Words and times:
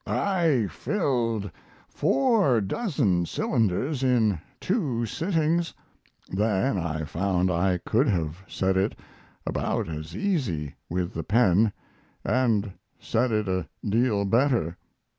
I 0.07 0.65
filled 0.67 1.51
four 1.87 2.59
dozen 2.59 3.27
cylinders 3.27 4.01
in 4.01 4.39
two 4.59 5.05
sittings, 5.05 5.75
then 6.27 6.79
I 6.79 7.03
found 7.03 7.51
I 7.51 7.77
could 7.85 8.07
have 8.07 8.41
said 8.47 8.77
it 8.77 8.97
about 9.45 9.87
as 9.87 10.15
easy 10.17 10.73
with 10.89 11.13
the 11.13 11.21
pen, 11.23 11.71
and 12.25 12.73
said 12.99 13.31
it 13.31 13.47
a 13.47 13.67
deal 13.87 14.25
better. 14.25 14.75